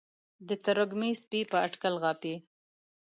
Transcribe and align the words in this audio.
د 0.47 0.49
تروږمۍ 0.63 1.13
سپي 1.21 1.41
په 1.51 1.57
اټکل 1.65 1.93
غاپي 2.03 2.35